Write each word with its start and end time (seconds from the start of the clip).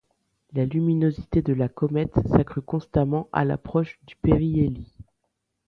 La 0.53 0.65
luminosité 0.65 1.43
de 1.43 1.53
la 1.53 1.69
comète 1.69 2.19
s'accrut 2.27 2.65
constamment 2.65 3.29
à 3.31 3.45
l'approche 3.45 3.99
du 4.07 4.15
périhélie. 4.15 4.95